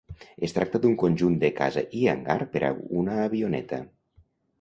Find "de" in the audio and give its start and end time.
1.43-1.51